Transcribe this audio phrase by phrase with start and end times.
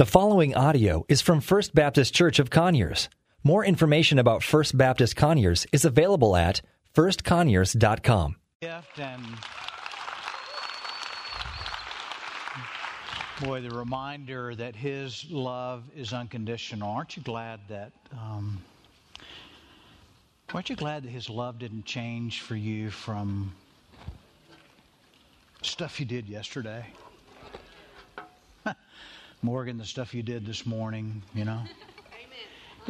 [0.00, 3.10] The following audio is from First Baptist Church of Conyers.
[3.44, 6.62] More information about First Baptist Conyers is available at
[6.94, 8.36] firstconyers.com.
[8.96, 9.22] and
[13.42, 18.58] boy the reminder that his love is unconditional aren't you glad that um,
[20.54, 23.52] aren't you glad that his love didn't change for you from
[25.60, 26.86] stuff you did yesterday
[29.42, 31.62] morgan the stuff you did this morning you know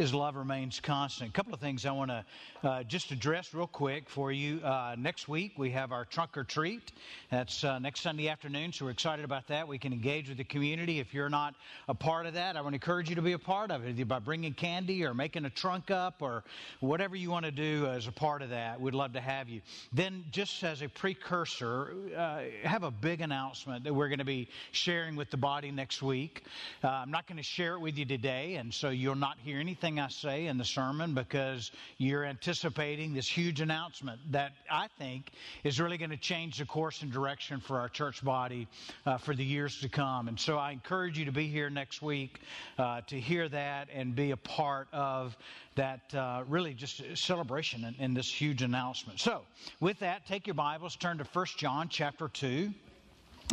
[0.00, 1.28] his love remains constant.
[1.28, 2.24] A couple of things I want to
[2.66, 4.58] uh, just address real quick for you.
[4.60, 6.92] Uh, next week, we have our trunk or treat.
[7.30, 9.68] That's uh, next Sunday afternoon, so we're excited about that.
[9.68, 11.00] We can engage with the community.
[11.00, 11.54] If you're not
[11.86, 14.08] a part of that, I want to encourage you to be a part of it,
[14.08, 16.44] by bringing candy or making a trunk up or
[16.80, 18.80] whatever you want to do as a part of that.
[18.80, 19.60] We'd love to have you.
[19.92, 24.48] Then, just as a precursor, uh, have a big announcement that we're going to be
[24.72, 26.44] sharing with the body next week.
[26.82, 29.60] Uh, I'm not going to share it with you today, and so you'll not hear
[29.60, 35.32] anything I say in the sermon because you're anticipating this huge announcement that I think
[35.64, 38.68] is really going to change the course and direction for our church body
[39.06, 40.28] uh, for the years to come.
[40.28, 42.40] And so I encourage you to be here next week
[42.78, 45.36] uh, to hear that and be a part of
[45.74, 49.18] that uh, really just celebration in, in this huge announcement.
[49.18, 49.42] So,
[49.80, 52.70] with that, take your Bibles, turn to 1 John chapter 2.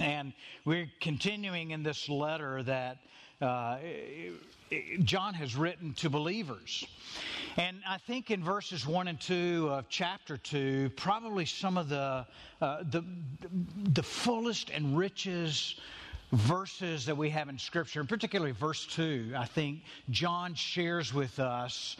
[0.02, 0.34] And
[0.66, 2.98] we're continuing in this letter that
[3.42, 3.78] uh,
[5.04, 6.86] John has written to believers.
[7.58, 12.26] And I think in verses 1 and 2 of chapter 2, probably some of the,
[12.62, 13.04] uh, the,
[13.94, 15.80] the fullest and richest
[16.32, 21.40] verses that we have in Scripture, and particularly verse 2, I think John shares with
[21.40, 21.98] us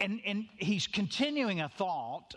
[0.00, 2.34] and, and he's continuing a thought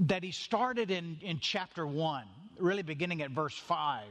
[0.00, 2.24] that he started in, in chapter 1
[2.58, 4.04] really beginning at verse 5.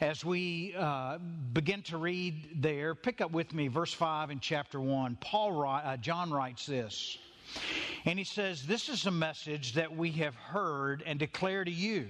[0.00, 1.18] As we uh,
[1.52, 5.18] begin to read there, pick up with me verse 5 in chapter 1.
[5.20, 7.18] Paul, uh, John writes this,
[8.04, 12.06] and he says, This is a message that we have heard and declare to you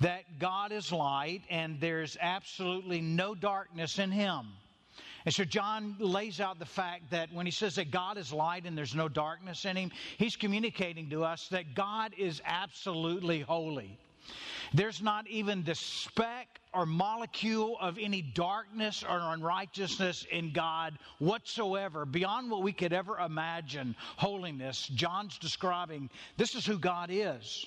[0.00, 4.46] that God is light and there's absolutely no darkness in him.
[5.24, 8.66] And so John lays out the fact that when he says that God is light
[8.66, 13.98] and there's no darkness in him, he's communicating to us that God is absolutely holy.
[14.72, 22.04] There's not even the speck or molecule of any darkness or unrighteousness in God whatsoever,
[22.04, 23.94] beyond what we could ever imagine.
[24.16, 24.88] Holiness.
[24.88, 27.66] John's describing this is who God is.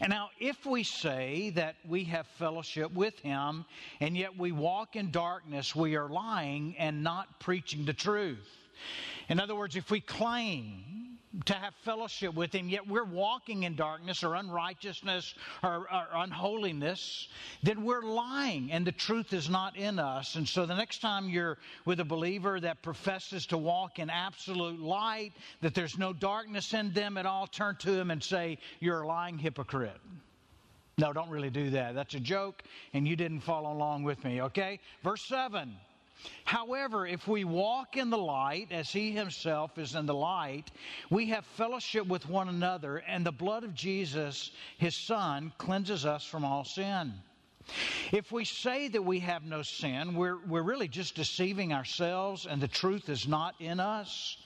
[0.00, 3.64] And now, if we say that we have fellowship with Him
[4.00, 8.48] and yet we walk in darkness, we are lying and not preaching the truth.
[9.28, 13.76] In other words, if we claim to have fellowship with Him, yet we're walking in
[13.76, 17.28] darkness or unrighteousness or, or, unholiness,
[17.62, 20.34] then we're lying and the truth is not in us.
[20.36, 24.80] And so the next time you're with a believer that professes to walk in absolute
[24.80, 29.02] light, that there's no darkness in them at all, turn to him and say, You're
[29.02, 30.00] a lying hypocrite.
[30.98, 31.94] No, don't really do that.
[31.94, 34.80] That's a joke, and you didn't follow along with me, okay?
[35.04, 35.76] Verse 7.
[36.44, 40.70] However, if we walk in the light as he himself is in the light,
[41.10, 46.24] we have fellowship with one another, and the blood of Jesus, his son, cleanses us
[46.24, 47.14] from all sin.
[48.12, 52.60] If we say that we have no sin, we're, we're really just deceiving ourselves and
[52.60, 54.36] the truth is not in us.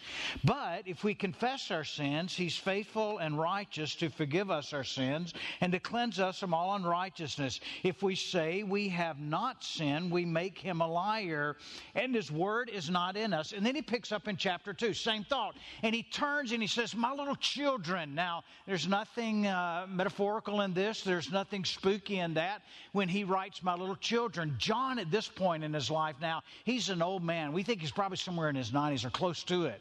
[0.45, 5.33] But if we confess our sins, He's faithful and righteous to forgive us our sins
[5.61, 7.61] and to cleanse us from all unrighteousness.
[7.83, 11.57] If we say we have not sinned, we make Him a liar
[11.95, 13.53] and His word is not in us.
[13.53, 15.57] And then He picks up in chapter 2, same thought.
[15.83, 18.15] And He turns and He says, My little children.
[18.15, 22.63] Now, there's nothing uh, metaphorical in this, there's nothing spooky in that.
[22.93, 24.57] When he writes, My little children.
[24.59, 27.53] John, at this point in his life now, he's an old man.
[27.53, 29.81] We think he's probably somewhere in his 90s or close to it.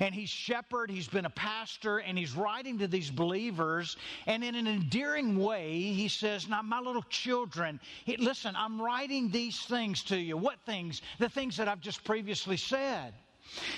[0.00, 3.96] And he's shepherd, he's been a pastor, and he's writing to these believers.
[4.26, 7.80] And in an endearing way, he says, Now, my little children,
[8.18, 10.36] listen, I'm writing these things to you.
[10.36, 11.00] What things?
[11.18, 13.14] The things that I've just previously said.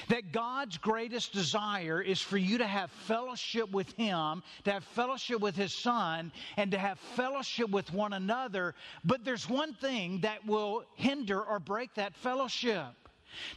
[0.09, 5.41] That God's greatest desire is for you to have fellowship with Him, to have fellowship
[5.41, 8.75] with His Son, and to have fellowship with one another.
[9.05, 12.95] But there's one thing that will hinder or break that fellowship.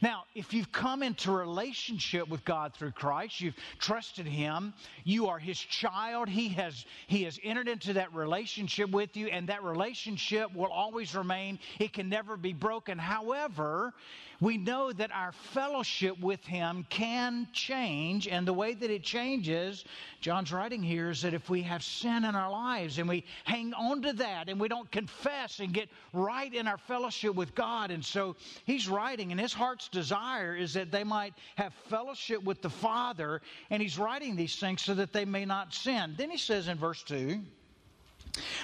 [0.02, 4.74] Now, if you've come into relationship with God through Christ, you've trusted Him,
[5.04, 9.48] you are His child, He has, he has entered into that relationship with you, and
[9.48, 11.60] that relationship will always remain.
[11.80, 12.98] It can never be broken.
[12.98, 13.94] However,
[14.42, 19.86] we know that our fellowship with Him can change, and the way that it changes,
[20.20, 23.72] John's writing here, is that if we have sin in our lives and we hang
[23.76, 27.92] on to that and we don't confess and get right in our fellowship with God,
[27.92, 28.36] and so
[28.66, 33.42] he's writing, and his heart's desire is that they might have fellowship with the Father,
[33.70, 36.16] and he's writing these things so that they may not sin.
[36.18, 37.40] Then he says in verse 2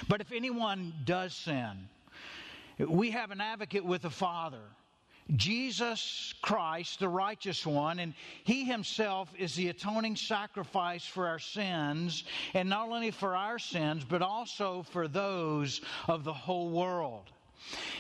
[0.08, 1.88] But if anyone does sin,
[2.80, 4.64] we have an advocate with the Father
[5.36, 8.14] Jesus Christ, the righteous one, and
[8.44, 14.06] He Himself is the atoning sacrifice for our sins, and not only for our sins,
[14.08, 17.24] but also for those of the whole world.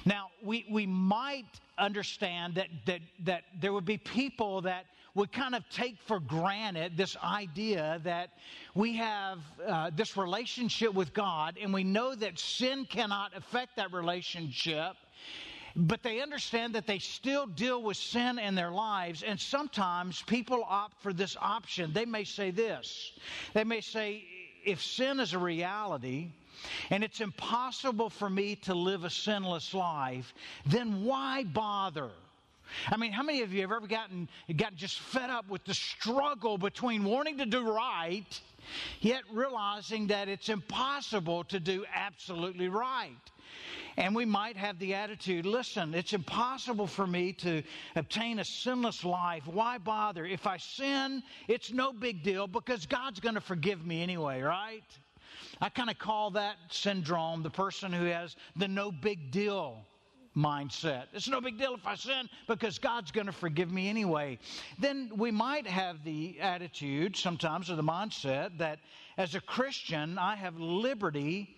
[0.05, 4.85] Now, we, we might understand that, that, that there would be people that
[5.15, 8.29] would kind of take for granted this idea that
[8.75, 13.91] we have uh, this relationship with God and we know that sin cannot affect that
[13.91, 14.95] relationship
[15.77, 19.21] but they understand that they still deal with sin in their lives.
[19.21, 21.93] And sometimes people opt for this option.
[21.93, 23.13] They may say this
[23.53, 24.23] they may say,
[24.65, 26.29] if sin is a reality,
[26.89, 30.33] and it's impossible for me to live a sinless life,
[30.65, 32.09] then why bother?
[32.91, 35.73] I mean, how many of you have ever gotten, gotten just fed up with the
[35.73, 38.41] struggle between wanting to do right,
[39.01, 43.15] yet realizing that it's impossible to do absolutely right?
[43.97, 47.63] And we might have the attitude listen, it's impossible for me to
[47.95, 49.47] obtain a sinless life.
[49.47, 50.25] Why bother?
[50.25, 54.83] If I sin, it's no big deal because God's going to forgive me anyway, right?
[55.59, 59.83] I kind of call that syndrome the person who has the no big deal
[60.37, 61.05] mindset.
[61.13, 64.39] It's no big deal if I sin because God's going to forgive me anyway.
[64.79, 68.79] Then we might have the attitude sometimes or the mindset that
[69.17, 71.55] as a Christian, I have liberty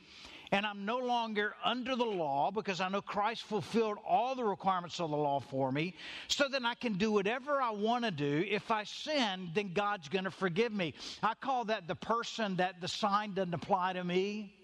[0.51, 4.99] and I'm no longer under the law because I know Christ fulfilled all the requirements
[4.99, 5.93] of the law for me,
[6.27, 8.45] so then I can do whatever I want to do.
[8.49, 10.95] If I sin, then God's going to forgive me.
[11.21, 14.55] I call that the person that the sign doesn't apply to me.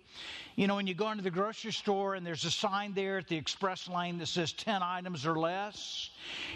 [0.55, 3.27] You know, when you go into the grocery store and there's a sign there at
[3.27, 6.11] the express lane that says 10 items or less,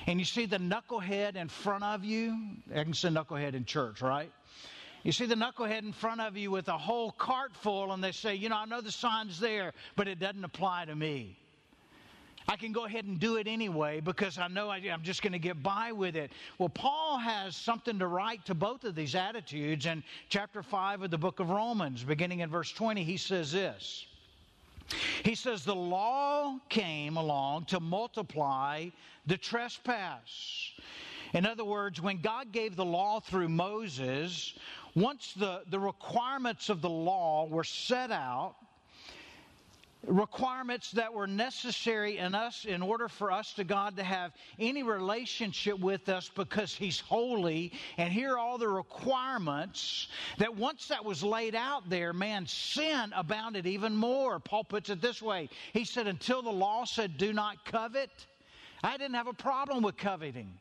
[0.08, 2.38] and you see the knucklehead in front of you,
[2.74, 4.32] I can say knucklehead in church, right?
[5.04, 8.14] You see the knucklehead in front of you with a whole cart full, and they
[8.14, 11.38] say, You know, I know the sign's there, but it doesn't apply to me.
[12.50, 15.34] I can go ahead and do it anyway because I know I, am just going
[15.34, 16.32] to get by with it.
[16.58, 19.86] Well, Paul has something to write to both of these attitudes.
[19.86, 24.08] In chapter 5 of the book of Romans, beginning in verse 20, he says this.
[25.24, 28.88] He says, The law came along to multiply
[29.28, 30.72] the trespass.
[31.34, 34.56] In other words, when God gave the law through Moses,
[34.96, 38.56] once the, the requirements of the law were set out,
[40.08, 44.84] requirements that were necessary in us in order for us to God to have any
[44.84, 47.74] relationship with us because He's holy.
[47.98, 50.08] And here are all the requirements
[50.38, 54.40] that once that was laid out there, man, sin abounded even more.
[54.40, 58.10] Paul puts it this way He said, Until the law said, Do not covet,
[58.84, 60.54] I didn't have a problem with coveting.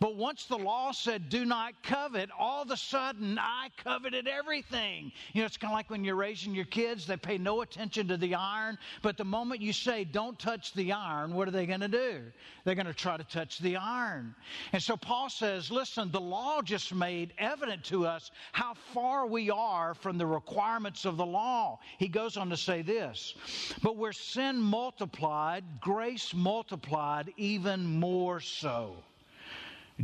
[0.00, 5.12] But once the law said, do not covet, all of a sudden I coveted everything.
[5.32, 8.08] You know, it's kind of like when you're raising your kids, they pay no attention
[8.08, 8.78] to the iron.
[9.02, 12.22] But the moment you say, don't touch the iron, what are they going to do?
[12.64, 14.34] They're going to try to touch the iron.
[14.72, 19.50] And so Paul says, listen, the law just made evident to us how far we
[19.50, 21.78] are from the requirements of the law.
[21.98, 23.34] He goes on to say this,
[23.82, 28.96] but where sin multiplied, grace multiplied even more so.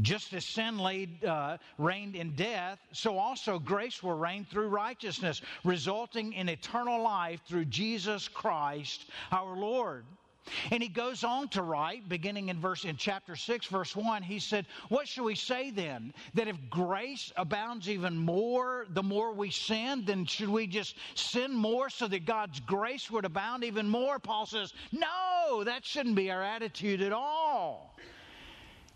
[0.03, 5.43] Just as sin laid, uh, reigned in death, so also grace will reign through righteousness,
[5.65, 10.05] resulting in eternal life through Jesus Christ our Lord.
[10.71, 14.23] And he goes on to write, beginning in verse in chapter six, verse one.
[14.23, 16.15] He said, "What shall we say then?
[16.35, 21.53] That if grace abounds even more, the more we sin, then should we just sin
[21.55, 26.31] more so that God's grace would abound even more?" Paul says, "No, that shouldn't be
[26.31, 27.97] our attitude at all."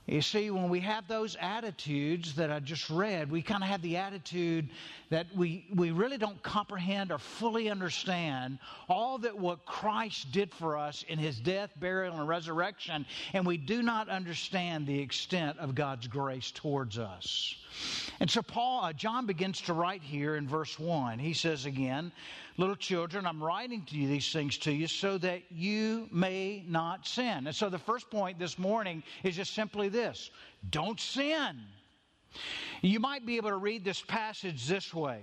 [0.06, 3.80] You see, when we have those attitudes that I just read, we kind of have
[3.80, 4.68] the attitude
[5.08, 10.76] that we, we really don't comprehend or fully understand all that what Christ did for
[10.76, 15.74] us in his death, burial, and resurrection, and we do not understand the extent of
[15.74, 17.54] God's grace towards us.
[18.20, 21.18] And so Paul, uh, John begins to write here in verse 1.
[21.18, 22.12] He says again,
[22.56, 27.06] Little children, I'm writing to you these things to you so that you may not
[27.06, 27.46] sin.
[27.46, 30.30] And so the first point this morning is just simply this
[30.70, 31.60] don't sin.
[32.82, 35.22] You might be able to read this passage this way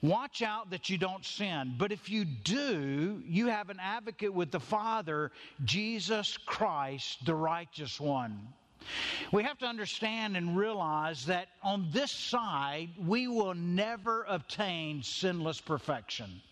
[0.00, 1.74] Watch out that you don't sin.
[1.78, 5.30] But if you do, you have an advocate with the Father,
[5.64, 8.48] Jesus Christ, the righteous one.
[9.30, 15.60] We have to understand and realize that on this side, we will never obtain sinless
[15.60, 16.42] perfection.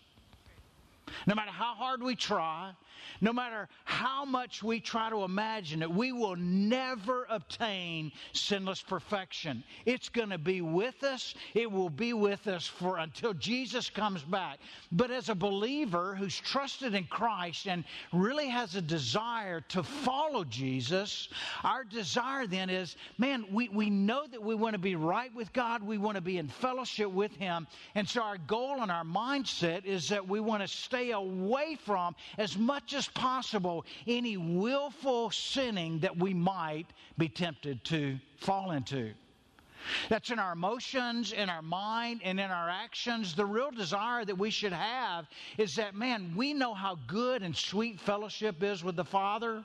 [1.27, 2.73] No matter how hard we try,
[3.19, 9.63] no matter how much we try to imagine it, we will never obtain sinless perfection.
[9.85, 11.35] It's going to be with us.
[11.53, 14.59] It will be with us for until Jesus comes back.
[14.91, 20.43] But as a believer who's trusted in Christ and really has a desire to follow
[20.43, 21.29] Jesus,
[21.63, 25.51] our desire then is, man, we, we know that we want to be right with
[25.53, 25.83] God.
[25.83, 27.67] We want to be in fellowship with Him.
[27.95, 32.15] And so our goal and our mindset is that we want to stay away from
[32.37, 39.13] as much as possible any willful sinning that we might be tempted to fall into.
[40.09, 43.33] That's in our emotions, in our mind, and in our actions.
[43.33, 47.55] The real desire that we should have is that, man, we know how good and
[47.55, 49.63] sweet fellowship is with the Father.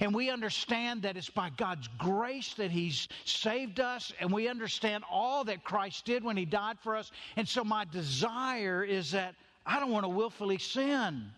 [0.00, 5.04] And we understand that it's by God's grace that He's saved us, and we understand
[5.10, 7.10] all that Christ did when He died for us.
[7.36, 11.30] And so, my desire is that I don't want to willfully sin.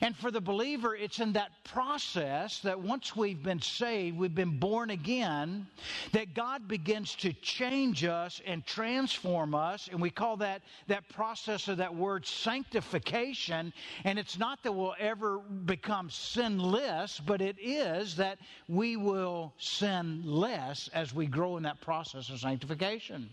[0.00, 4.58] And for the believer, it's in that process that once we've been saved, we've been
[4.58, 5.66] born again,
[6.12, 9.88] that God begins to change us and transform us.
[9.90, 13.72] And we call that, that process of that word sanctification.
[14.04, 20.22] And it's not that we'll ever become sinless, but it is that we will sin
[20.24, 23.30] less as we grow in that process of sanctification.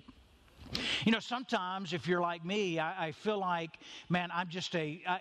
[1.06, 3.72] You know, sometimes if you're like me, I, I feel like,
[4.10, 5.02] man, I'm just a.
[5.06, 5.20] I, I,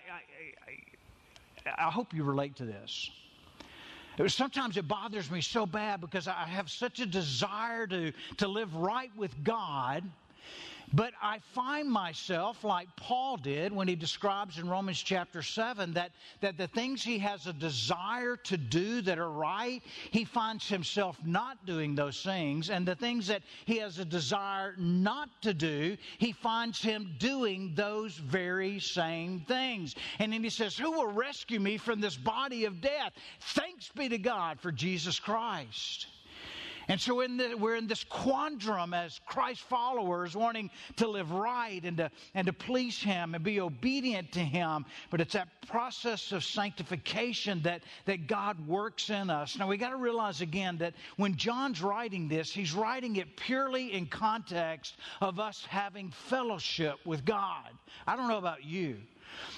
[1.65, 3.11] I hope you relate to this.
[4.27, 8.75] Sometimes it bothers me so bad because I have such a desire to, to live
[8.75, 10.03] right with God
[10.93, 16.11] but I find myself, like Paul did when he describes in Romans chapter 7, that,
[16.41, 19.81] that the things he has a desire to do that are right,
[20.11, 22.69] he finds himself not doing those things.
[22.69, 27.71] And the things that he has a desire not to do, he finds him doing
[27.75, 29.95] those very same things.
[30.19, 33.13] And then he says, Who will rescue me from this body of death?
[33.39, 36.07] Thanks be to God for Jesus Christ.
[36.91, 41.81] And so in the, we're in this quandrum as Christ followers, wanting to live right
[41.85, 44.83] and to, and to please Him and be obedient to Him.
[45.09, 49.57] But it's that process of sanctification that, that God works in us.
[49.57, 53.93] Now we got to realize again that when John's writing this, he's writing it purely
[53.93, 57.69] in context of us having fellowship with God.
[58.05, 58.97] I don't know about you.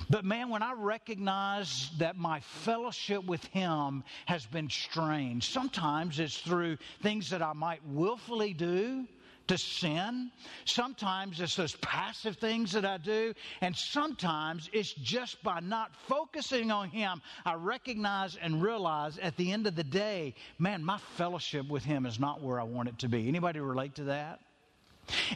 [0.10, 6.38] But man, when I recognize that my fellowship with Him has been strained, sometimes it's
[6.38, 9.08] through things that I might willfully do
[9.48, 10.32] to sin.
[10.66, 13.34] Sometimes it's those passive things that I do.
[13.62, 19.52] And sometimes it's just by not focusing on Him, I recognize and realize at the
[19.52, 23.00] end of the day, man, my fellowship with Him is not where I want it
[23.00, 23.28] to be.
[23.28, 24.40] Anybody relate to that?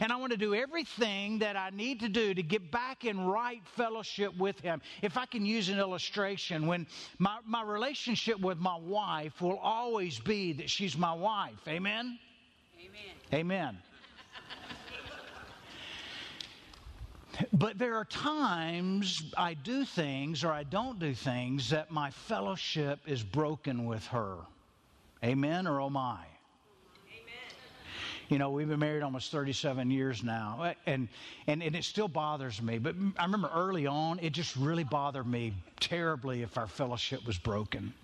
[0.00, 3.20] And I want to do everything that I need to do to get back in
[3.20, 4.80] right fellowship with Him.
[5.02, 6.86] If I can use an illustration, when
[7.18, 11.66] my, my relationship with my wife will always be that she's my wife.
[11.66, 12.18] Amen?
[13.32, 13.34] Amen.
[13.34, 13.78] Amen.
[17.52, 22.98] But there are times I do things or I don't do things that my fellowship
[23.06, 24.38] is broken with her.
[25.24, 26.24] Amen or oh my?
[28.28, 31.08] You know, we've been married almost 37 years now, and,
[31.46, 32.78] and, and it still bothers me.
[32.78, 37.38] But I remember early on, it just really bothered me terribly if our fellowship was
[37.38, 37.94] broken.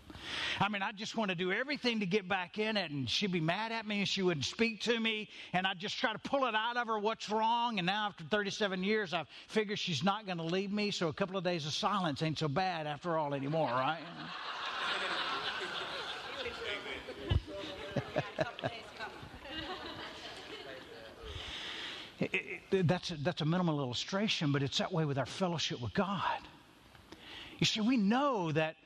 [0.59, 3.33] I mean, I just want to do everything to get back in it, and she'd
[3.33, 6.19] be mad at me, and she wouldn't speak to me, and I'd just try to
[6.19, 7.79] pull it out of her what's wrong.
[7.79, 11.13] And now, after 37 years, I figure she's not going to leave me, so a
[11.13, 14.01] couple of days of silence ain't so bad after all anymore, right?
[22.21, 25.81] It, it, that's, a, that's a minimal illustration, but it's that way with our fellowship
[25.81, 26.41] with God.
[27.59, 28.77] You see, we know that,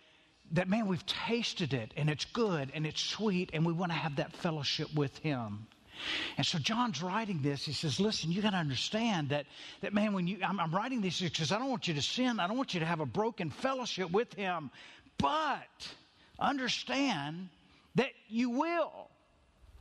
[0.53, 3.99] that, man, we've tasted it and it's good and it's sweet and we want to
[3.99, 5.67] have that fellowship with Him.
[6.37, 7.65] And so John's writing this.
[7.65, 9.47] He says, listen, you got to understand that,
[9.81, 12.39] that man, when you, I'm, I'm writing this because I don't want you to sin.
[12.39, 14.71] I don't want you to have a broken fellowship with Him.
[15.19, 15.89] But
[16.39, 17.49] understand
[17.97, 19.09] that you will.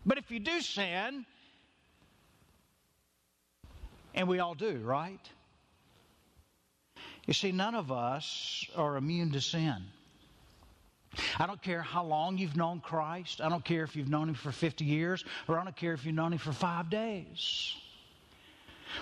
[0.06, 1.26] But if you do sin,
[4.18, 5.22] and we all do, right?
[7.28, 9.78] You see, none of us are immune to sin.
[11.40, 13.42] I don't care how long you've known Christ.
[13.42, 16.04] I don't care if you've known Him for 50 years, or I don't care if
[16.04, 17.76] you've known Him for five days.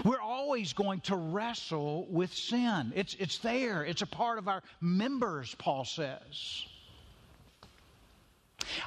[0.03, 2.91] We're always going to wrestle with sin.
[2.93, 6.65] It's, it's there, it's a part of our members, Paul says.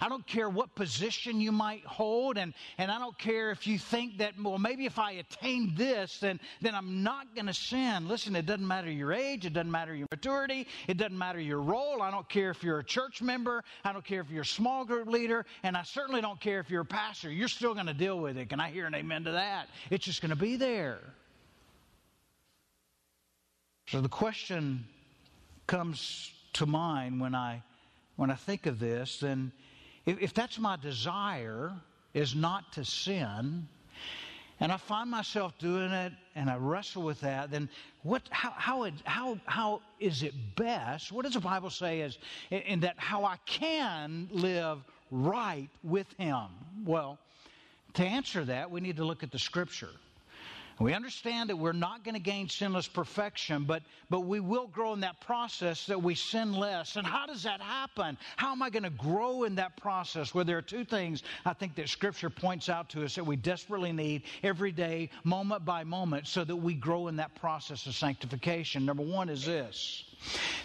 [0.00, 3.78] I don't care what position you might hold, and, and I don't care if you
[3.78, 8.08] think that, well, maybe if I attain this, then, then I'm not going to sin.
[8.08, 11.60] Listen, it doesn't matter your age, it doesn't matter your maturity, it doesn't matter your
[11.60, 12.02] role.
[12.02, 14.84] I don't care if you're a church member, I don't care if you're a small
[14.84, 17.30] group leader, and I certainly don't care if you're a pastor.
[17.30, 18.48] You're still going to deal with it.
[18.48, 19.68] Can I hear an amen to that?
[19.90, 20.98] It's just going to be there.
[23.88, 24.84] So the question
[25.66, 27.62] comes to mind when I
[28.16, 29.52] when I think of this, then
[30.08, 31.72] if, if that's my desire,
[32.14, 33.68] is not to sin,
[34.60, 37.68] and I find myself doing it and I wrestle with that, then
[38.02, 41.12] what, how, how, how, how is it best?
[41.12, 42.18] What does the Bible say is
[42.50, 44.78] in, in that how I can live
[45.10, 46.46] right with Him?
[46.84, 47.18] Well,
[47.94, 49.90] to answer that, we need to look at the Scripture.
[50.80, 54.92] We understand that we're not going to gain sinless perfection, but, but we will grow
[54.92, 56.94] in that process that we sin less.
[56.94, 58.16] And how does that happen?
[58.36, 60.34] How am I going to grow in that process?
[60.34, 63.34] Well, there are two things I think that Scripture points out to us that we
[63.34, 67.94] desperately need every day, moment by moment, so that we grow in that process of
[67.94, 68.86] sanctification.
[68.86, 70.04] Number one is this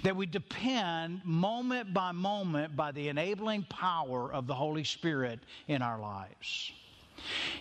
[0.02, 5.82] that we depend moment by moment by the enabling power of the Holy Spirit in
[5.82, 6.72] our lives.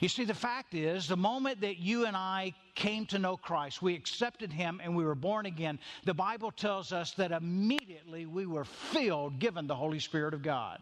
[0.00, 3.82] You see, the fact is, the moment that you and I came to know Christ,
[3.82, 8.46] we accepted Him and we were born again, the Bible tells us that immediately we
[8.46, 10.80] were filled, given the Holy Spirit of God.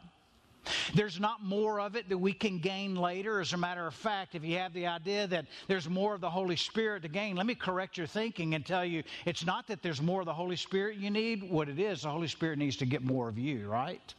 [0.94, 3.40] There's not more of it that we can gain later.
[3.40, 6.30] As a matter of fact, if you have the idea that there's more of the
[6.30, 9.82] Holy Spirit to gain, let me correct your thinking and tell you it's not that
[9.82, 11.50] there's more of the Holy Spirit you need.
[11.50, 14.14] What it is, the Holy Spirit needs to get more of you, right?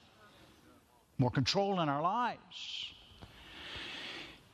[1.18, 2.91] More control in our lives.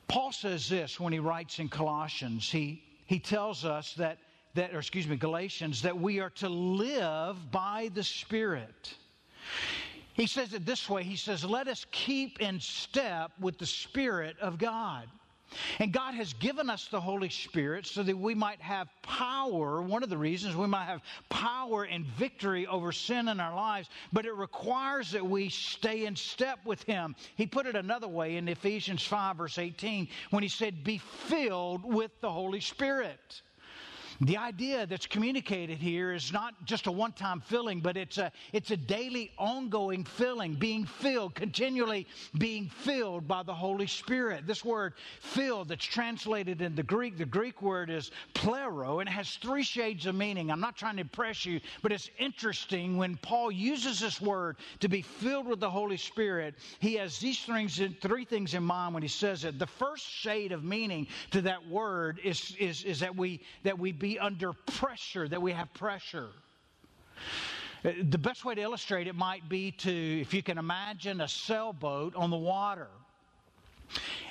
[0.08, 2.50] Paul says this when he writes in Colossians.
[2.50, 4.18] He, he tells us that,
[4.54, 8.94] that, or excuse me, Galatians, that we are to live by the Spirit.
[10.14, 14.36] He says it this way He says, Let us keep in step with the Spirit
[14.40, 15.08] of God.
[15.78, 19.80] And God has given us the Holy Spirit so that we might have power.
[19.82, 23.88] One of the reasons we might have power and victory over sin in our lives,
[24.12, 27.14] but it requires that we stay in step with Him.
[27.36, 31.84] He put it another way in Ephesians 5, verse 18, when He said, Be filled
[31.84, 33.42] with the Holy Spirit.
[34.20, 38.32] The idea that's communicated here is not just a one time filling, but it's a,
[38.52, 42.04] it's a daily, ongoing filling, being filled, continually
[42.36, 44.44] being filled by the Holy Spirit.
[44.44, 49.12] This word filled, that's translated in the Greek, the Greek word is plero, and it
[49.12, 50.50] has three shades of meaning.
[50.50, 54.88] I'm not trying to impress you, but it's interesting when Paul uses this word to
[54.88, 59.02] be filled with the Holy Spirit, he has these things, three things in mind when
[59.04, 59.60] he says it.
[59.60, 63.92] The first shade of meaning to that word is, is, is that, we, that we
[63.92, 66.28] be be under pressure, that we have pressure.
[67.84, 71.28] Uh, the best way to illustrate it might be to, if you can imagine a
[71.28, 72.88] sailboat on the water.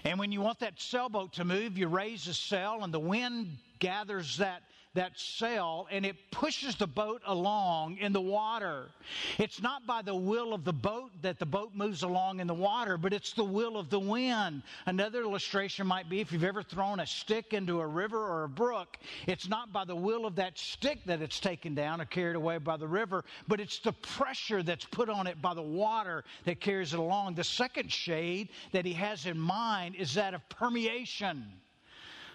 [0.03, 3.57] And when you want that sailboat to move, you raise the sail, and the wind
[3.77, 8.89] gathers that that sail and it pushes the boat along in the water.
[9.37, 12.53] It's not by the will of the boat that the boat moves along in the
[12.53, 14.63] water, but it's the will of the wind.
[14.85, 18.49] Another illustration might be if you've ever thrown a stick into a river or a
[18.49, 18.97] brook,
[19.27, 22.57] it's not by the will of that stick that it's taken down or carried away
[22.57, 26.59] by the river, but it's the pressure that's put on it by the water that
[26.59, 27.35] carries it along.
[27.35, 31.45] The second shade that he has in mind is that of permeation.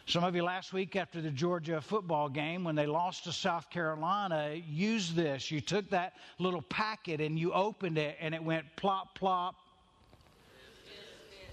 [0.06, 3.70] Some of you last week after the Georgia football game, when they lost to South
[3.70, 5.50] Carolina, used this.
[5.50, 9.54] You took that little packet and you opened it, and it went plop, plop,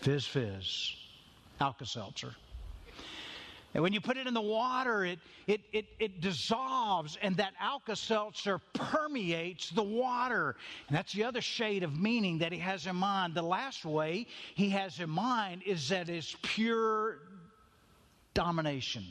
[0.01, 0.95] fizz, fizz,
[1.61, 2.33] Alka Seltzer.
[3.75, 7.53] And when you put it in the water, it, it, it, it dissolves, and that
[7.59, 10.55] Alka Seltzer permeates the water.
[10.87, 13.35] And that's the other shade of meaning that he has in mind.
[13.35, 17.19] The last way he has in mind is that it's pure
[18.39, 19.03] domination.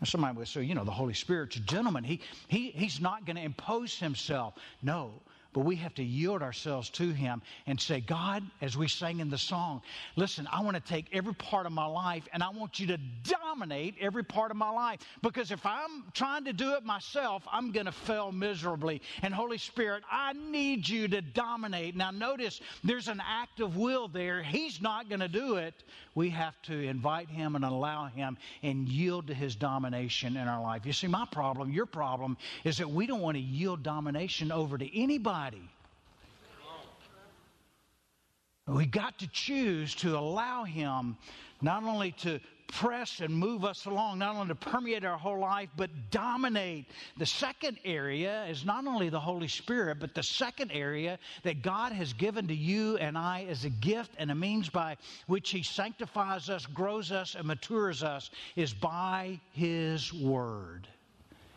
[0.00, 2.04] Now, somebody would say, you know, the Holy Spirit's a gentleman.
[2.04, 4.54] He, he, he's not going to impose himself.
[4.82, 5.10] No,
[5.52, 9.30] but we have to yield ourselves to Him and say, God, as we sang in
[9.30, 9.82] the song,
[10.14, 12.98] listen, I want to take every part of my life and I want you to
[13.24, 15.00] dominate every part of my life.
[15.22, 19.02] Because if I'm trying to do it myself, I'm going to fail miserably.
[19.22, 21.96] And Holy Spirit, I need you to dominate.
[21.96, 24.42] Now, notice there's an act of will there.
[24.44, 25.74] He's not going to do it.
[26.14, 30.62] We have to invite Him and allow Him and yield to His domination in our
[30.62, 30.86] life.
[30.86, 34.78] You see, my problem, your problem, is that we don't want to yield domination over
[34.78, 35.39] to anybody
[38.66, 41.16] We got to choose to allow Him
[41.60, 45.68] not only to press and move us along, not only to permeate our whole life,
[45.76, 46.86] but dominate.
[47.18, 51.92] The second area is not only the Holy Spirit, but the second area that God
[51.92, 55.62] has given to you and I as a gift and a means by which He
[55.62, 60.86] sanctifies us, grows us, and matures us is by His Word.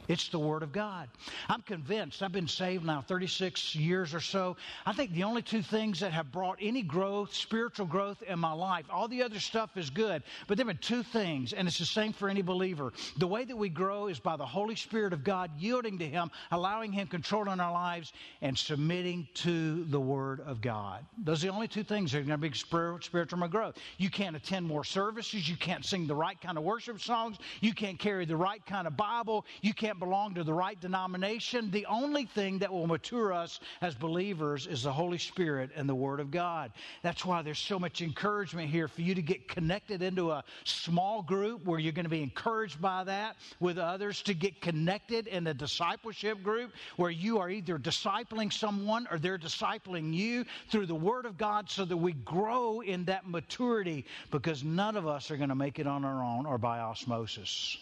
[0.07, 1.09] It's the Word of God.
[1.49, 4.57] I'm convinced, I've been saved now 36 years or so.
[4.85, 8.53] I think the only two things that have brought any growth, spiritual growth in my
[8.53, 11.85] life, all the other stuff is good, but there been two things, and it's the
[11.85, 12.91] same for any believer.
[13.17, 16.31] The way that we grow is by the Holy Spirit of God yielding to Him,
[16.51, 21.05] allowing Him control in our lives, and submitting to the Word of God.
[21.23, 23.77] Those are the only two things that are going to be spiritual growth.
[23.97, 27.73] You can't attend more services, you can't sing the right kind of worship songs, you
[27.73, 31.69] can't carry the right kind of Bible, you can't can't belong to the right denomination.
[31.69, 35.93] The only thing that will mature us as believers is the Holy Spirit and the
[35.93, 36.71] Word of God.
[37.03, 41.21] That's why there's so much encouragement here for you to get connected into a small
[41.21, 45.45] group where you're going to be encouraged by that with others, to get connected in
[45.45, 50.95] a discipleship group where you are either discipling someone or they're discipling you through the
[50.95, 55.37] Word of God so that we grow in that maturity because none of us are
[55.37, 57.77] going to make it on our own or by osmosis.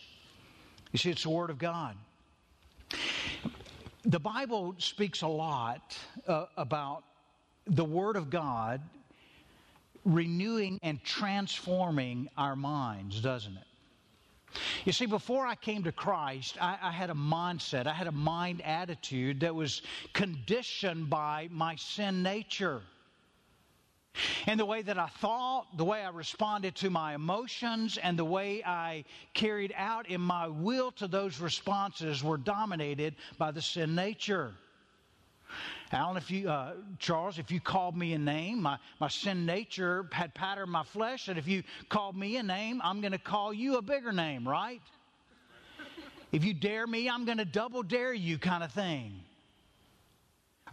[0.92, 1.96] You see, it's the Word of God.
[4.04, 7.04] The Bible speaks a lot uh, about
[7.68, 8.82] the Word of God
[10.04, 14.60] renewing and transforming our minds, doesn't it?
[14.84, 18.12] You see, before I came to Christ, I, I, had a mindset, I had a
[18.12, 19.82] mind attitude that was
[20.14, 22.82] conditioned by my sin nature.
[24.48, 28.26] And the way that I thought, the way I responded to my emotions, and the
[28.26, 33.96] way I carried out in my will to those responses were dominated by the sin
[33.96, 34.54] nature.
[35.92, 40.08] Alan, if you, uh, Charles, if you called me a name, my, my sin nature
[40.12, 43.54] had patterned my flesh that if you called me a name, I'm going to call
[43.54, 44.82] you a bigger name, right?
[46.32, 49.22] if you dare me, I'm going to double dare you, kind of thing.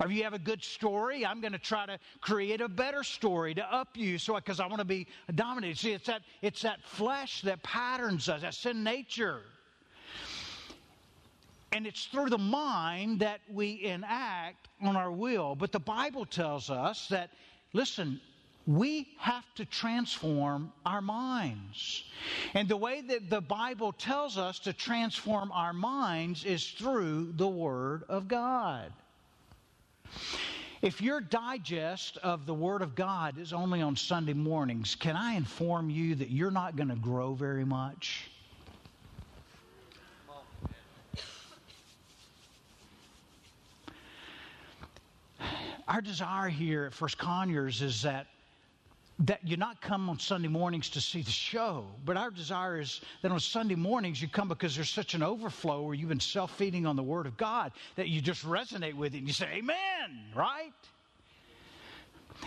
[0.00, 3.02] Or if you have a good story, I'm going to try to create a better
[3.02, 5.78] story to up you so because I want to be dominated.
[5.78, 9.40] See, it's that it's that flesh that patterns us, that sin nature.
[11.72, 15.54] And it's through the mind that we enact on our will.
[15.54, 17.30] But the Bible tells us that,
[17.74, 18.20] listen,
[18.66, 22.04] we have to transform our minds.
[22.54, 27.48] And the way that the Bible tells us to transform our minds is through the
[27.48, 28.92] Word of God.
[30.81, 35.35] If your digest of the Word of God is only on Sunday mornings, can I
[35.35, 38.31] inform you that you're not going to grow very much?
[45.88, 48.27] Our desire here at First Conyers is that
[49.20, 53.00] that you not come on Sunday mornings to see the show, but our desire is
[53.22, 56.57] that on Sunday mornings you come because there's such an overflow where you've been self
[56.57, 59.48] feeding on the Word of God that you just resonate with it and you say,
[59.54, 60.72] Amen, right?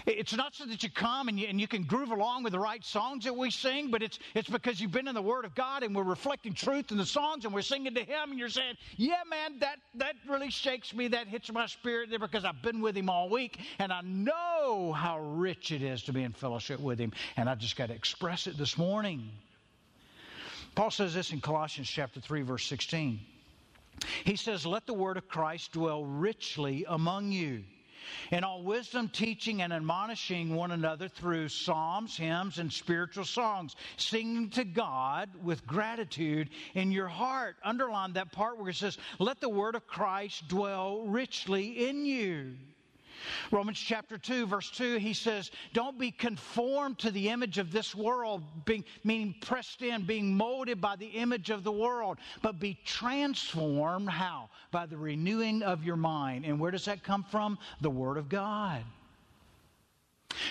[0.05, 2.59] It's not so that you come and you, and you can groove along with the
[2.59, 5.53] right songs that we sing, but it's, it's because you've been in the Word of
[5.55, 8.49] God and we're reflecting truth in the songs and we're singing to Him and you're
[8.49, 11.07] saying, Yeah, man, that, that really shakes me.
[11.09, 14.93] That hits my spirit there because I've been with Him all week and I know
[14.93, 17.11] how rich it is to be in fellowship with Him.
[17.37, 19.29] And I just got to express it this morning.
[20.75, 23.19] Paul says this in Colossians chapter 3, verse 16.
[24.23, 27.63] He says, Let the word of Christ dwell richly among you
[28.31, 34.49] in all wisdom, teaching and admonishing one another through psalms, hymns, and spiritual songs, singing
[34.51, 37.55] to God with gratitude in your heart.
[37.63, 42.55] Underline that part where it says, Let the word of Christ dwell richly in you.
[43.51, 47.95] Romans chapter 2, verse 2, he says, Don't be conformed to the image of this
[47.95, 52.77] world, being, meaning pressed in, being molded by the image of the world, but be
[52.85, 54.09] transformed.
[54.09, 54.49] How?
[54.71, 56.45] By the renewing of your mind.
[56.45, 57.57] And where does that come from?
[57.81, 58.83] The Word of God.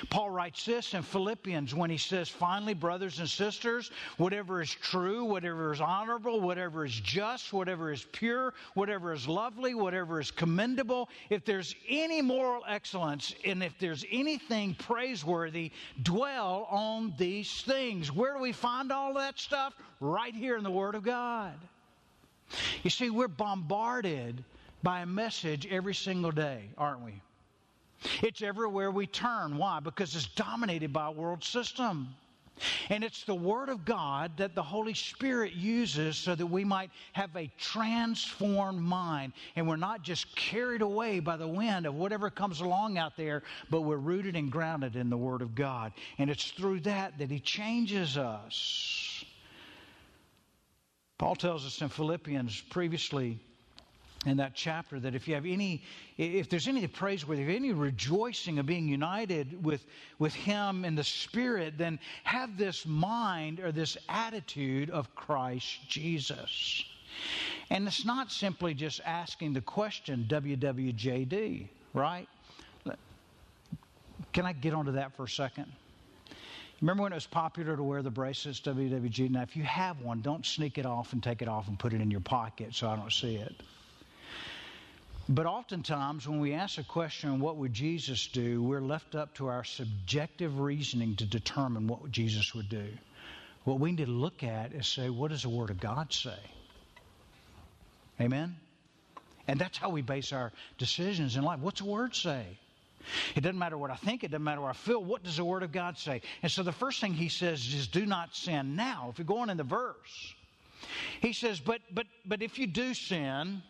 [0.09, 5.25] Paul writes this in Philippians when he says, Finally, brothers and sisters, whatever is true,
[5.25, 11.09] whatever is honorable, whatever is just, whatever is pure, whatever is lovely, whatever is commendable,
[11.29, 18.13] if there's any moral excellence and if there's anything praiseworthy, dwell on these things.
[18.13, 19.75] Where do we find all that stuff?
[20.01, 21.55] Right here in the Word of God.
[22.83, 24.45] You see, we're bombarded
[24.83, 27.21] by a message every single day, aren't we?
[28.23, 29.59] It's everywhere we turn.
[29.59, 29.81] Why?
[29.81, 32.15] Because it's dominated by a world system.
[32.91, 36.91] And it's the Word of God that the Holy Spirit uses so that we might
[37.13, 39.33] have a transformed mind.
[39.57, 43.43] And we're not just carried away by the wind of whatever comes along out there,
[43.71, 45.93] but we're rooted and grounded in the Word of God.
[46.19, 49.25] And it's through that that He changes us.
[51.19, 53.39] Paul tells us in Philippians previously
[54.27, 55.83] in that chapter that if you have any
[56.19, 59.87] if there's any praiseworthy if any rejoicing of being united with
[60.19, 66.85] with him in the spirit then have this mind or this attitude of christ jesus
[67.71, 72.29] and it's not simply just asking the question wwjd right
[74.35, 75.67] can i get onto that for a second
[76.81, 79.31] Remember when it was popular to wear the bracelets, WWG?
[79.31, 81.93] Now, if you have one, don't sneak it off and take it off and put
[81.93, 83.55] it in your pocket so I don't see it.
[85.33, 89.47] But oftentimes, when we ask a question, what would Jesus do, we're left up to
[89.47, 92.89] our subjective reasoning to determine what Jesus would do.
[93.63, 96.39] What we need to look at is say, what does the Word of God say?
[98.21, 98.57] Amen?
[99.47, 101.61] And that's how we base our decisions in life.
[101.61, 102.45] What's the Word say?
[103.37, 105.03] It doesn't matter what I think, it doesn't matter what I feel.
[105.03, 106.23] What does the Word of God say?
[106.43, 109.11] And so the first thing he says is, do not sin now.
[109.13, 110.35] If you're going in the verse,
[111.21, 113.63] he says, but but but if you do sin,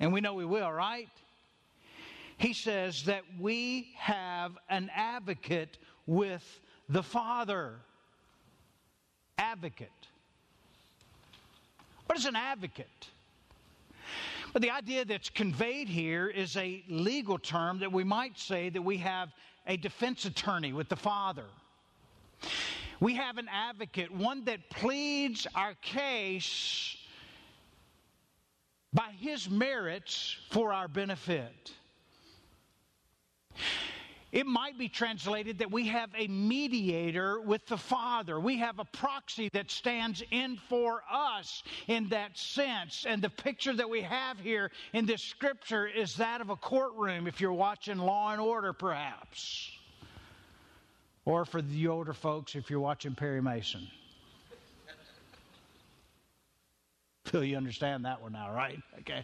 [0.00, 1.08] and we know we will, right?
[2.36, 7.74] He says that we have an advocate with the Father.
[9.38, 9.88] Advocate.
[12.06, 13.08] What is an advocate?
[14.52, 18.82] But the idea that's conveyed here is a legal term that we might say that
[18.82, 19.30] we have
[19.66, 21.46] a defense attorney with the Father.
[23.00, 26.96] We have an advocate, one that pleads our case
[28.94, 31.72] by his merits for our benefit.
[34.34, 38.40] It might be translated that we have a mediator with the Father.
[38.40, 43.06] We have a proxy that stands in for us in that sense.
[43.08, 47.28] And the picture that we have here in this scripture is that of a courtroom,
[47.28, 49.70] if you're watching Law and Order, perhaps.
[51.24, 53.86] Or for the older folks, if you're watching Perry Mason.
[57.24, 58.78] Phil, you understand that one now, right?
[59.00, 59.22] Okay.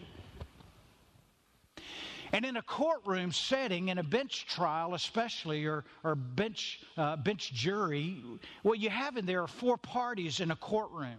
[2.32, 7.52] And in a courtroom setting, in a bench trial especially, or, or bench, uh, bench
[7.52, 8.22] jury,
[8.62, 11.18] what you have in there are four parties in a courtroom.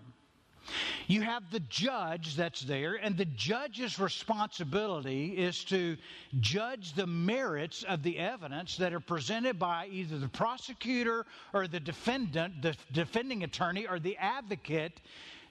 [1.07, 5.97] You have the judge that's there, and the judge's responsibility is to
[6.39, 11.79] judge the merits of the evidence that are presented by either the prosecutor or the
[11.79, 15.01] defendant, the defending attorney, or the advocate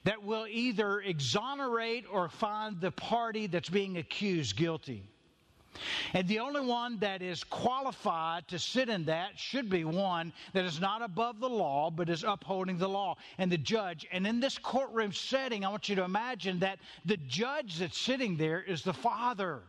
[0.05, 5.03] that will either exonerate or find the party that's being accused guilty.
[6.13, 10.65] And the only one that is qualified to sit in that should be one that
[10.65, 14.07] is not above the law, but is upholding the law and the judge.
[14.11, 18.37] And in this courtroom setting, I want you to imagine that the judge that's sitting
[18.37, 19.61] there is the Father.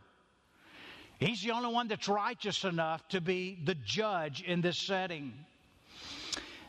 [1.18, 5.32] He's the only one that's righteous enough to be the judge in this setting.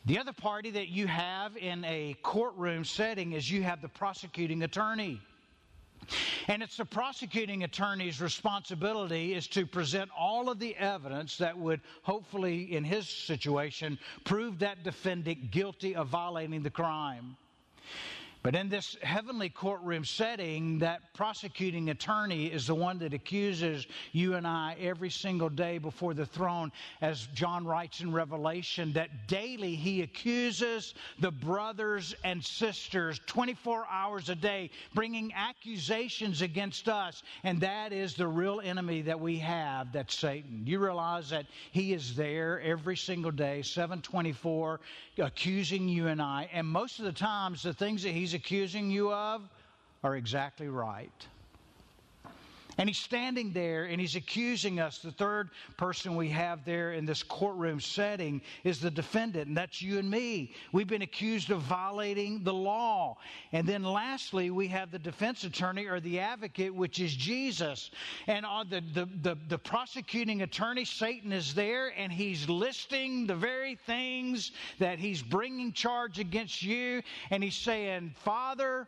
[0.05, 4.63] The other party that you have in a courtroom setting is you have the prosecuting
[4.63, 5.21] attorney.
[6.47, 11.79] And it's the prosecuting attorney's responsibility is to present all of the evidence that would
[12.01, 17.37] hopefully, in his situation, prove that defendant guilty of violating the crime.
[18.43, 24.35] But in this heavenly courtroom setting, that prosecuting attorney is the one that accuses you
[24.35, 29.75] and I every single day before the throne, as John writes in Revelation, that daily
[29.75, 37.23] he accuses the brothers and sisters 24 hours a day, bringing accusations against us.
[37.45, 40.63] And that is the real enemy that we have, that's Satan.
[40.65, 44.81] You realize that he is there every single day, 724,
[45.19, 46.49] accusing you and I.
[46.51, 49.47] And most of the times, the things that he's accusing you of
[50.03, 51.27] are exactly right.
[52.77, 54.99] And he's standing there and he's accusing us.
[54.99, 59.81] The third person we have there in this courtroom setting is the defendant, and that's
[59.81, 60.53] you and me.
[60.71, 63.17] We've been accused of violating the law.
[63.51, 67.91] And then lastly, we have the defense attorney or the advocate, which is Jesus.
[68.27, 73.35] And on the, the, the, the prosecuting attorney, Satan, is there and he's listing the
[73.35, 77.03] very things that he's bringing charge against you.
[77.29, 78.87] And he's saying, Father,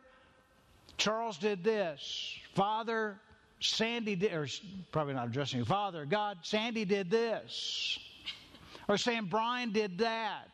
[0.96, 2.34] Charles did this.
[2.54, 3.20] Father,
[3.60, 4.46] Sandy did, or
[4.92, 7.98] probably not addressing you, Father, God, Sandy did this.
[8.88, 10.50] Or saying Brian did that.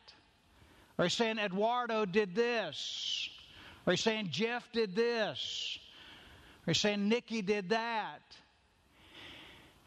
[0.97, 3.29] Or saying Eduardo did this.
[3.85, 5.77] Or saying Jeff did this.
[6.67, 8.21] Or saying Nikki did that.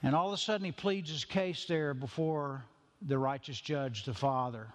[0.02, 2.62] And all of a sudden he pleads his case there before
[3.02, 4.66] the righteous judge, the Father.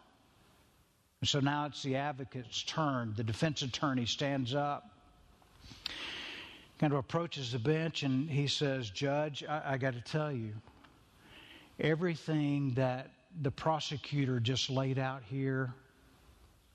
[1.22, 3.14] And so now it's the advocate's turn.
[3.16, 4.90] The defense attorney stands up,
[6.82, 10.52] kind of approaches the bench, and he says, Judge, I, I got to tell you,
[11.80, 13.12] everything that
[13.44, 15.72] the prosecutor just laid out here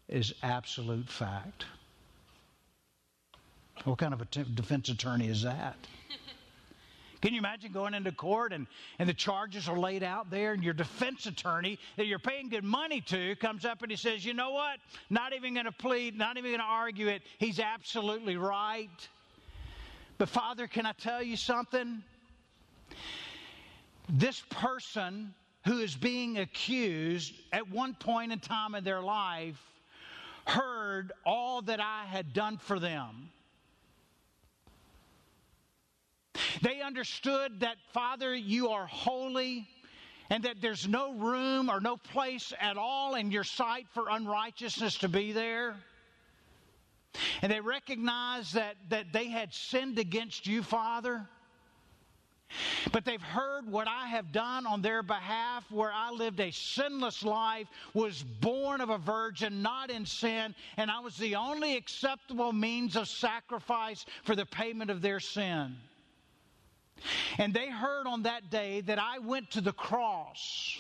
[0.09, 1.65] is absolute fact.
[3.83, 5.75] What kind of a t- defense attorney is that?
[7.21, 8.69] Can you imagine going into court and,
[9.01, 12.63] and the charges are laid out there, and your defense attorney that you're paying good
[12.63, 14.79] money to comes up and he says, You know what?
[15.11, 17.23] Not even going to plead, not even going to argue it.
[17.39, 19.09] He's absolutely right.
[20.19, 22.03] But, Father, can I tell you something?
[24.09, 25.35] This person
[25.67, 29.61] who is being accused at one point in time in their life
[30.47, 33.31] heard all that I had done for them.
[36.63, 39.69] They understood that, Father, you are holy
[40.31, 44.99] and that there's no room or no place at all in your sight for unrighteousness
[44.99, 45.77] to be there.
[47.43, 51.27] And they recognized that, that they had sinned against you, Father.
[52.93, 57.25] But they've heard what I have done on their behalf, where I lived a sinless
[57.25, 62.53] life, was born of a virgin, not in sin, and I was the only acceptable
[62.53, 65.77] means of sacrifice for the payment of their sin.
[67.39, 70.79] And they heard on that day that I went to the cross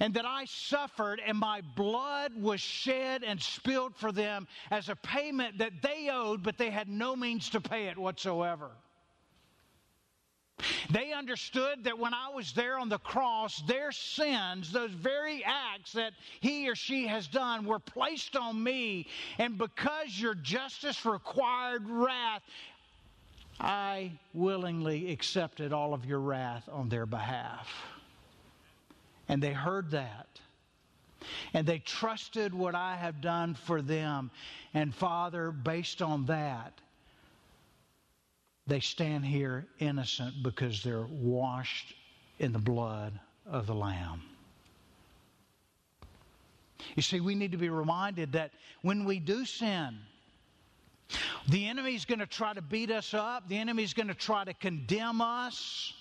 [0.00, 4.96] and that I suffered and my blood was shed and spilled for them as a
[4.96, 8.70] payment that they owed, but they had no means to pay it whatsoever.
[10.90, 15.92] They understood that when I was there on the cross, their sins, those very acts
[15.92, 19.06] that he or she has done, were placed on me.
[19.38, 22.42] And because your justice required wrath,
[23.58, 27.68] I willingly accepted all of your wrath on their behalf.
[29.30, 30.26] And they heard that.
[31.54, 34.32] And they trusted what I have done for them.
[34.74, 36.80] And Father, based on that,
[38.66, 41.94] they stand here innocent because they're washed
[42.40, 44.20] in the blood of the Lamb.
[46.96, 48.50] You see, we need to be reminded that
[48.82, 49.96] when we do sin,
[51.48, 53.48] the enemy's going to try to beat us up.
[53.48, 55.92] The enemy's going to try to condemn us.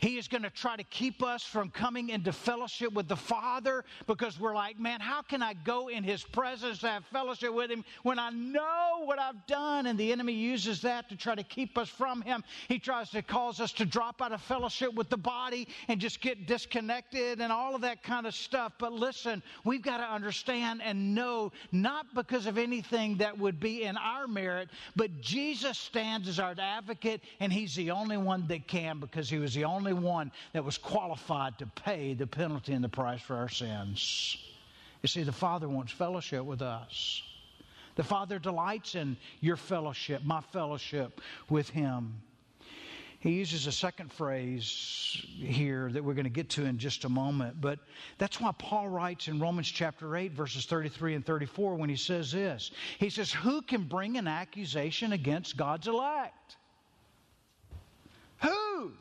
[0.00, 3.84] He is going to try to keep us from coming into fellowship with the Father
[4.06, 7.70] because we're like, man, how can I go in His presence to have fellowship with
[7.70, 9.86] Him when I know what I've done?
[9.86, 12.44] And the enemy uses that to try to keep us from Him.
[12.68, 16.20] He tries to cause us to drop out of fellowship with the body and just
[16.20, 18.72] get disconnected and all of that kind of stuff.
[18.78, 23.84] But listen, we've got to understand and know, not because of anything that would be
[23.84, 28.66] in our merit, but Jesus stands as our advocate, and He's the only one that
[28.66, 32.84] can because He was the only one that was qualified to pay the penalty and
[32.84, 34.36] the price for our sins.
[35.02, 37.22] You see, the Father wants fellowship with us.
[37.96, 42.14] The Father delights in your fellowship, my fellowship with Him.
[43.24, 47.08] He uses a second phrase here that we're going to get to in just a
[47.08, 47.78] moment, but
[48.18, 52.32] that's why Paul writes in Romans chapter 8, verses 33 and 34, when he says
[52.32, 56.56] this He says, Who can bring an accusation against God's elect?
[58.42, 58.92] Who?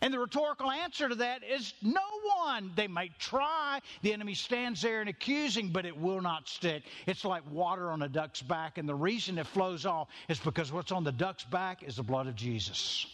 [0.00, 2.00] And the rhetorical answer to that is no
[2.36, 2.70] one.
[2.76, 3.80] They might try.
[4.02, 6.82] The enemy stands there and accusing, but it will not stick.
[7.06, 10.72] It's like water on a duck's back, and the reason it flows off is because
[10.72, 13.06] what's on the duck's back is the blood of Jesus.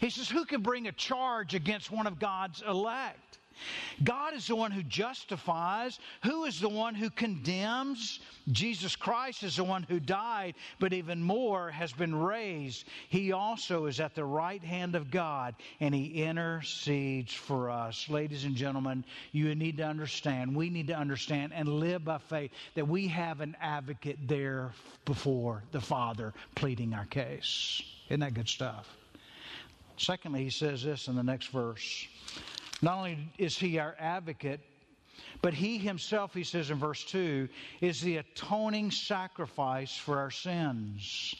[0.00, 3.38] He says, Who can bring a charge against one of God's elect?
[4.04, 5.98] God is the one who justifies.
[6.22, 8.20] Who is the one who condemns?
[8.52, 12.86] Jesus Christ is the one who died, but even more has been raised.
[13.08, 18.08] He also is at the right hand of God, and He intercedes for us.
[18.08, 22.52] Ladies and gentlemen, you need to understand, we need to understand and live by faith
[22.74, 24.72] that we have an advocate there
[25.04, 27.82] before the Father pleading our case.
[28.08, 28.96] Isn't that good stuff?
[29.96, 32.06] Secondly, he says this in the next verse.
[32.82, 34.60] Not only is he our advocate,
[35.42, 37.48] but he himself, he says in verse 2,
[37.80, 41.34] is the atoning sacrifice for our sins.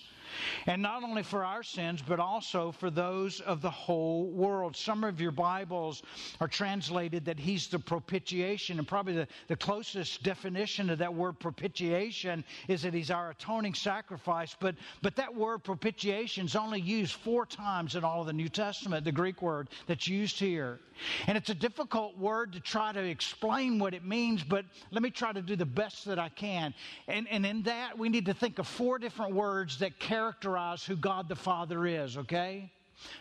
[0.66, 4.76] And not only for our sins, but also for those of the whole world.
[4.76, 6.02] Some of your Bibles
[6.40, 11.38] are translated that He's the propitiation, and probably the, the closest definition of that word
[11.38, 14.56] propitiation is that He's our atoning sacrifice.
[14.58, 18.48] But, but that word propitiation is only used four times in all of the New
[18.48, 20.78] Testament, the Greek word that's used here.
[21.26, 25.10] And it's a difficult word to try to explain what it means, but let me
[25.10, 26.74] try to do the best that I can.
[27.06, 30.84] And, and in that, we need to think of four different words that carry characterize
[30.84, 32.68] who God the Father is, okay?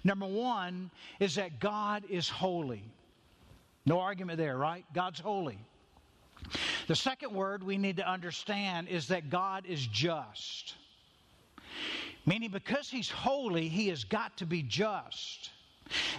[0.03, 2.83] Number one is that God is holy.
[3.85, 4.83] No argument there, right?
[4.93, 5.59] God's holy.
[6.87, 10.73] The second word we need to understand is that God is just.
[12.25, 15.51] Meaning, because He's holy, He has got to be just.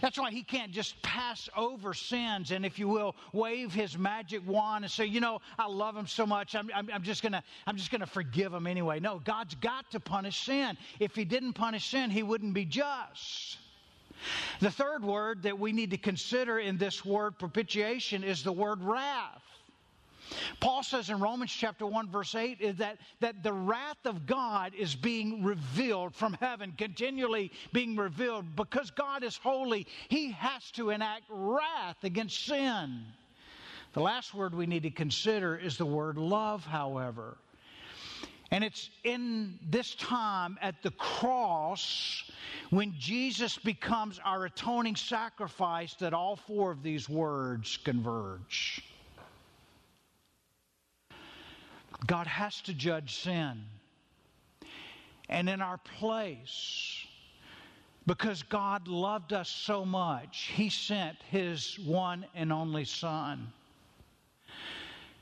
[0.00, 4.46] That's why he can't just pass over sins and, if you will, wave his magic
[4.46, 7.42] wand and say, you know, I love him so much, I'm, I'm, I'm just gonna,
[7.66, 9.00] I'm just gonna forgive him anyway.
[9.00, 10.76] No, God's got to punish sin.
[11.00, 13.58] If he didn't punish sin, he wouldn't be just.
[14.60, 18.82] The third word that we need to consider in this word propitiation is the word
[18.82, 19.42] wrath.
[20.60, 24.72] Paul says in Romans chapter 1, verse 8, is that, that the wrath of God
[24.74, 28.56] is being revealed from heaven, continually being revealed.
[28.56, 33.02] Because God is holy, he has to enact wrath against sin.
[33.92, 37.38] The last word we need to consider is the word love, however.
[38.50, 42.30] And it's in this time at the cross
[42.70, 48.82] when Jesus becomes our atoning sacrifice that all four of these words converge.
[52.04, 53.62] God has to judge sin.
[55.28, 57.04] And in our place,
[58.06, 63.52] because God loved us so much, He sent His one and only Son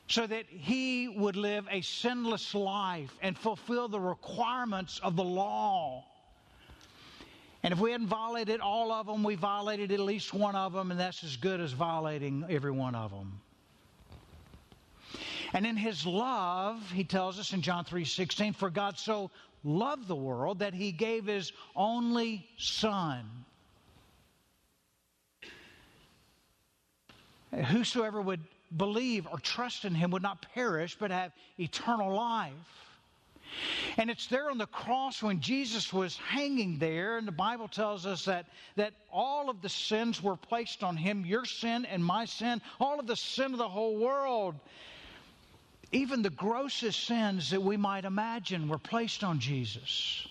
[0.07, 6.05] so that He would live a sinless life and fulfill the requirements of the law.
[7.62, 10.91] And if we hadn't violated all of them, we violated at least one of them,
[10.91, 13.41] and that's as good as violating every one of them.
[15.55, 19.30] And in his love, he tells us in John 3:16, for God so
[19.62, 23.44] loved the world that he gave his only son.
[27.68, 28.40] Whosoever would
[28.76, 32.52] believe or trust in him would not perish but have eternal life.
[33.96, 38.07] And it's there on the cross when Jesus was hanging there, and the Bible tells
[38.07, 42.24] us that, that all of the sins were placed on him your sin and my
[42.24, 44.59] sin, all of the sin of the whole world
[45.95, 50.26] even the grossest sins that we might imagine were placed on Jesus.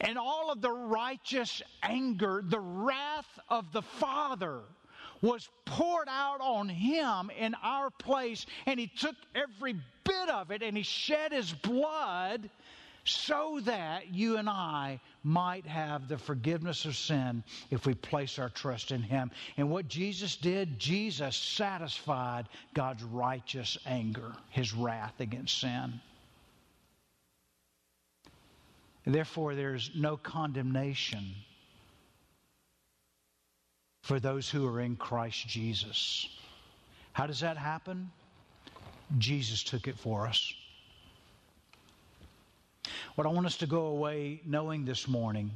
[0.00, 4.60] And all of the righteous anger, the wrath of the Father,
[5.22, 10.62] was poured out on him in our place, and he took every bit of it
[10.62, 12.50] and he shed his blood
[13.04, 18.48] so that you and I might have the forgiveness of sin if we place our
[18.48, 19.30] trust in Him.
[19.58, 26.00] And what Jesus did, Jesus satisfied God's righteous anger, His wrath against sin.
[29.04, 31.34] Therefore, there's no condemnation
[34.02, 36.28] for those who are in Christ Jesus.
[37.12, 38.10] How does that happen?
[39.18, 40.54] Jesus took it for us.
[43.14, 45.50] What I want us to go away knowing this morning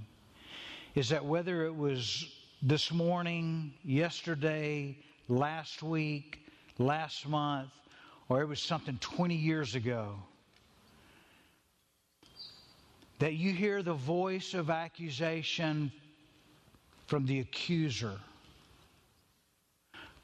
[0.95, 4.97] is that whether it was this morning, yesterday,
[5.29, 6.47] last week,
[6.79, 7.71] last month,
[8.29, 10.17] or it was something 20 years ago,
[13.19, 15.93] that you hear the voice of accusation
[17.07, 18.19] from the accuser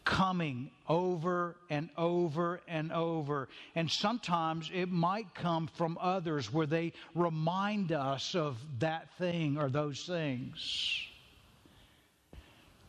[0.08, 3.46] coming over and over and over.
[3.74, 9.68] And sometimes it might come from others where they remind us of that thing or
[9.68, 10.98] those things.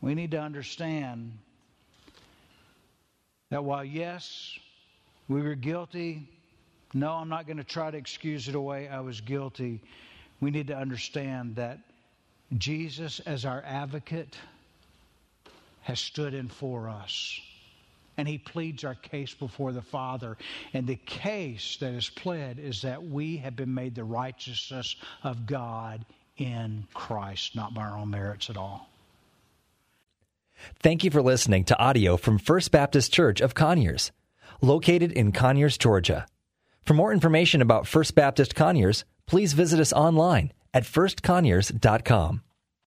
[0.00, 1.36] We need to understand
[3.50, 4.58] that while, yes,
[5.28, 6.26] we were guilty,
[6.94, 8.88] no, I'm not going to try to excuse it away.
[8.88, 9.82] I was guilty.
[10.40, 11.80] We need to understand that
[12.56, 14.38] Jesus, as our advocate,
[15.90, 17.40] has stood in for us.
[18.16, 20.36] And he pleads our case before the Father.
[20.72, 25.46] And the case that is pled is that we have been made the righteousness of
[25.46, 26.04] God
[26.36, 28.88] in Christ, not by our own merits at all.
[30.78, 34.12] Thank you for listening to audio from First Baptist Church of Conyers,
[34.60, 36.26] located in Conyers, Georgia.
[36.84, 42.42] For more information about First Baptist Conyers, please visit us online at firstconyers.com.